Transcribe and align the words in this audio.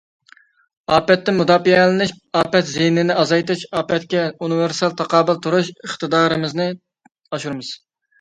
ئاپەتتىن 0.93 1.35
مۇداپىئەلىنىش، 1.41 2.13
ئاپەت 2.39 2.65
زىيىنىنى 2.71 3.17
ئازايتىش، 3.23 3.61
ئاپەتكە 3.81 4.23
ئۇنىۋېرسال 4.47 4.95
تاقابىل 5.03 5.37
تۇرۇش 5.45 5.69
ئىقتىدارىمىزنى 5.75 6.67
ئاشۇرىمىز. 7.37 7.71